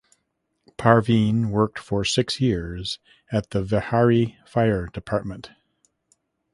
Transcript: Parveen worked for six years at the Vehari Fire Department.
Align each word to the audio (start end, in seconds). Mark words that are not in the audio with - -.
Parveen 0.79 1.51
worked 1.51 1.77
for 1.77 2.03
six 2.03 2.41
years 2.41 2.97
at 3.31 3.51
the 3.51 3.63
Vehari 3.63 4.35
Fire 4.47 4.87
Department. 4.87 5.51